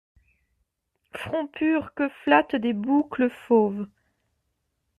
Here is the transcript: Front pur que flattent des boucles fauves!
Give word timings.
Front 1.15 1.45
pur 1.45 1.93
que 1.93 2.09
flattent 2.25 2.55
des 2.55 2.73
boucles 2.73 3.29
fauves! 3.45 3.85